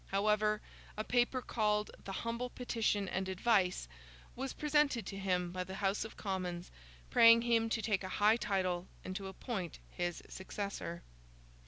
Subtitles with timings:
[0.07, 0.61] However,
[0.97, 3.87] a paper, called the 'Humble Petition and Advice,'
[4.35, 6.71] was presented to him by the House of Commons,
[7.11, 11.03] praying him to take a high title and to appoint his successor.